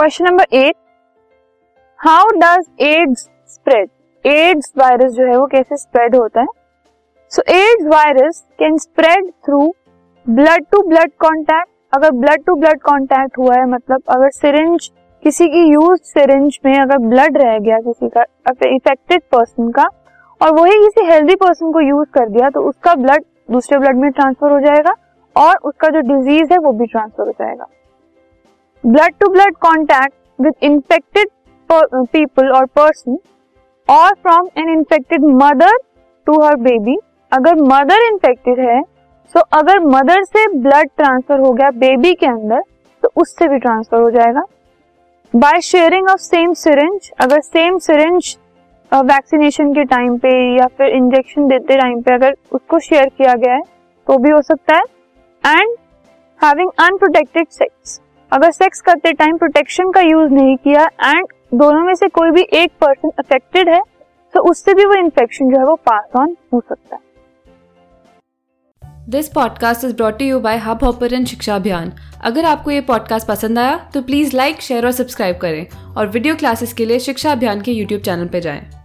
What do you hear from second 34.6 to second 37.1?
infected mother to her baby